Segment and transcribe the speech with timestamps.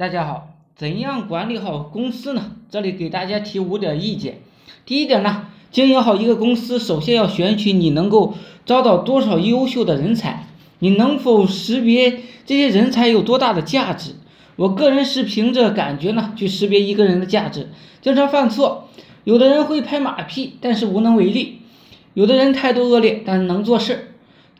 [0.00, 2.52] 大家好，怎样管理好公司呢？
[2.70, 4.40] 这里给大家提五点意见。
[4.86, 8.32] 第一点呢，经营好一个公司，首先要选取你能够
[8.64, 10.46] 招到多少优秀的人才，
[10.78, 14.12] 你能否识别这些人才有多大的价值？
[14.56, 17.68] 我个人是凭着感觉呢去识别一个人的价值，
[18.00, 18.88] 经常犯错。
[19.24, 21.58] 有的人会拍马屁，但是无能为力；
[22.14, 24.14] 有的人态度恶劣，但是能做事。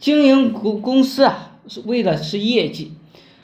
[0.00, 2.92] 经营公公司啊，是为的是业绩。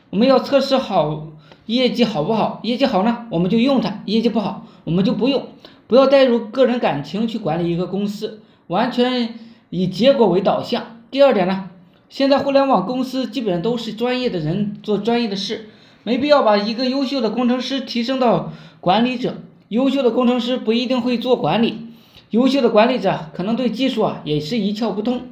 [0.09, 1.29] 我们要测试好
[1.66, 2.60] 业绩好不好？
[2.62, 5.46] 业绩好呢，我们就用它；业绩不好，我们就不用。
[5.86, 9.35] 不要带入个人感情去管理一个公司，完全
[9.71, 11.00] 以结果为导向。
[11.11, 11.71] 第二点呢，
[12.08, 15.68] 现在互联网公司基本上都是专业的人做专业的事，
[16.02, 19.36] 没必要把一个优秀的工程师提升到管理者。
[19.68, 21.88] 优秀的工程师不一定会做管理，
[22.30, 25.22] 优秀的管理者可能对技术啊也是一窍不通。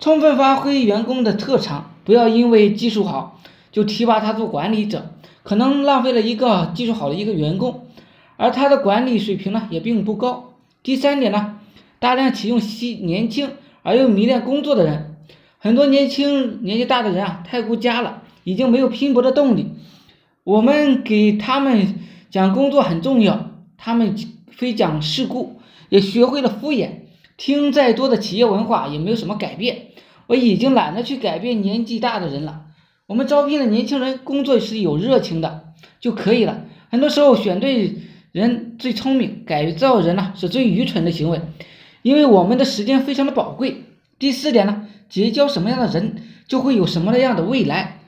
[0.00, 3.40] 充分发挥员工的特长，不要因为技术好。
[3.70, 7.86] 就提拔他做管理者，可能浪费了一个技术好的一个员工，
[8.36, 10.54] 而他的管理水平呢也并不高。
[10.82, 11.58] 第三点呢，
[11.98, 13.50] 大量启用新年轻
[13.82, 15.16] 而又迷恋工作的人，
[15.58, 19.72] 很多年轻年纪大的人啊太顾家了，已经没有拼搏的动力。
[20.44, 21.96] 我们给他们
[22.30, 24.16] 讲工作很重要，他们
[24.50, 26.90] 非讲世故，也学会了敷衍，
[27.36, 29.88] 听再多的企业文化也没有什么改变。
[30.26, 32.62] 我已经懒得去改变年纪大的人了。
[33.08, 36.66] 我们招聘的年轻人工作是有热情的就可以了。
[36.90, 41.40] 很多时候选对人最聪明，改造人呢是最愚蠢的行为，
[42.02, 43.84] 因为我们的时间非常的宝贵。
[44.18, 48.02] 第四点呢，结交什么样的人就会有什么样的未来，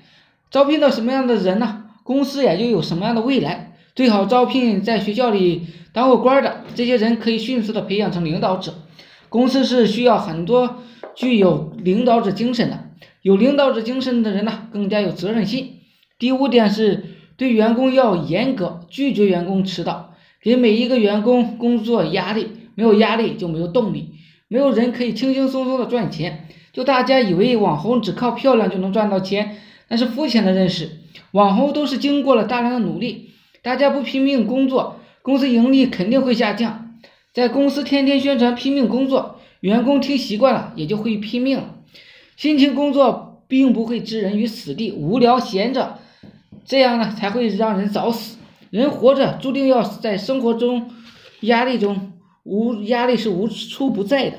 [0.51, 3.73] 招聘到什么样的人呢，公司也就有什么样的未来。
[3.97, 5.63] 最好招聘在学校里
[5.95, 8.75] 当过官的，这些人可以迅速的培养成领导者。
[9.31, 10.83] 公司是需要很多
[11.15, 12.85] 具有领导者精神的。
[13.23, 15.81] 有领导者精神的人呢，更加有责任心。
[16.19, 17.05] 第五点是
[17.37, 24.11] 对员工要严格，拒绝员工迟到，给每一个员工工作压力，没有压力就没有动力，
[24.49, 26.49] 没有人可以轻轻松松的赚钱。
[26.73, 29.57] 就大家以为网红只靠漂亮就能赚到钱，
[29.89, 30.91] 那是肤浅的认识。
[31.33, 36.97] 网红都是经过了大量的努力，大家不拼命工作，公司盈利肯定会下降。
[37.33, 41.75] 在公司天天宣传拼命工作，员工听习惯了，也就会拼命了。
[42.41, 45.99] 辛勤工作并不会置人于死地，无聊闲着，
[46.65, 48.39] 这样呢才会让人早死。
[48.71, 50.91] 人活着注定要在生活中
[51.43, 52.13] 压力中
[52.43, 54.39] 无压力是无处不在的，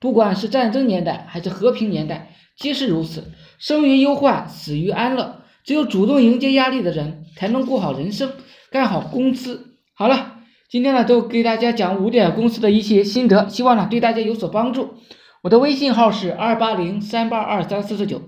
[0.00, 3.24] 不管是战争年代还是和平年代，皆是如此。
[3.58, 5.42] 生于忧患，死于安乐。
[5.62, 8.32] 只有主动迎接压力的人，才能过好人生，
[8.70, 9.76] 干好公司。
[9.92, 10.36] 好了，
[10.70, 14.94] 今天呢都给大家讲五点公司的一些心得，希望呢对大家有所帮助。
[15.42, 18.22] 我的微信号是二八零三八二三四四九。